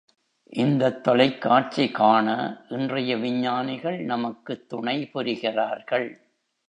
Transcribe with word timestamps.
இந்தத் 0.53 1.03
தொலைக்காட்சி 1.03 1.89
காண 1.91 2.27
இன்றைய 2.69 3.17
விஞ்ஞானிகள் 3.17 3.99
நமக்குத் 4.03 4.69
துணை 4.69 5.09
புரிகிறார்கள். 5.13 6.07